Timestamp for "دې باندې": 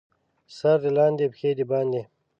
1.57-2.01